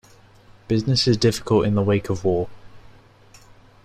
[0.67, 2.49] Business is difficult in the wake of the war.